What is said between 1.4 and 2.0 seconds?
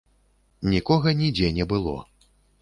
не было.